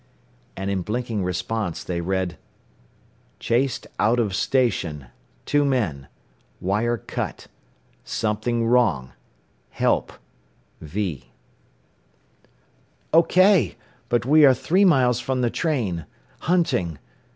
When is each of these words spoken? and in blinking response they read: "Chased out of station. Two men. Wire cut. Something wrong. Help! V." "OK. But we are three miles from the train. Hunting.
and 0.57 0.71
in 0.71 0.81
blinking 0.81 1.23
response 1.23 1.83
they 1.83 2.01
read: 2.01 2.35
"Chased 3.39 3.85
out 3.99 4.19
of 4.19 4.33
station. 4.35 5.05
Two 5.45 5.63
men. 5.63 6.07
Wire 6.59 6.97
cut. 6.97 7.45
Something 8.03 8.65
wrong. 8.65 9.13
Help! 9.69 10.11
V." 10.81 11.29
"OK. 13.13 13.75
But 14.09 14.25
we 14.25 14.43
are 14.43 14.55
three 14.55 14.85
miles 14.85 15.19
from 15.19 15.41
the 15.41 15.51
train. 15.51 16.07
Hunting. 16.39 16.97